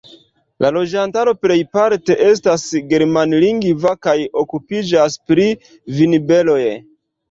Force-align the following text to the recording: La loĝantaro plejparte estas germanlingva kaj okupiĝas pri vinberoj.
La 0.63 0.69
loĝantaro 0.77 1.33
plejparte 1.41 2.17
estas 2.31 2.65
germanlingva 2.95 3.95
kaj 4.09 4.19
okupiĝas 4.45 5.23
pri 5.31 5.51
vinberoj. 6.03 6.63